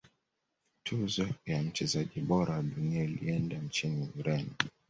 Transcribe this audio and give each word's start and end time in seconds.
tuzo 0.83 1.27
ya 1.45 1.63
mchezaji 1.63 2.21
bora 2.21 2.53
wa 2.53 2.63
dunia 2.63 3.03
ilienda 3.03 3.57
nchini 3.57 4.09
ureno 4.19 4.51